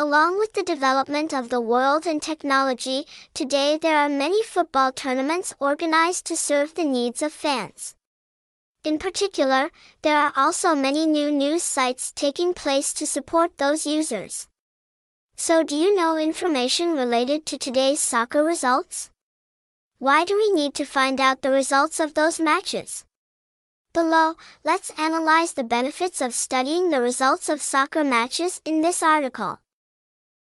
[0.00, 3.04] Along with the development of the world and technology,
[3.34, 7.96] today there are many football tournaments organized to serve the needs of fans.
[8.84, 9.70] In particular,
[10.02, 14.46] there are also many new news sites taking place to support those users.
[15.34, 19.10] So do you know information related to today's soccer results?
[19.98, 23.04] Why do we need to find out the results of those matches?
[23.92, 29.58] Below, let's analyze the benefits of studying the results of soccer matches in this article.